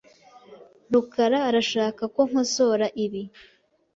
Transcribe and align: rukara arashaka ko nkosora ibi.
rukara 0.91 1.39
arashaka 1.49 2.03
ko 2.13 2.21
nkosora 2.29 2.87
ibi. 3.05 3.21